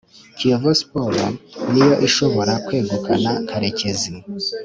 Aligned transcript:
kiyovu 0.37 0.71
sports 0.81 1.23
ni 1.71 1.81
yo 1.87 1.95
ishobora 2.07 2.53
kwegukana 2.65 3.31
karekezi 3.49 4.11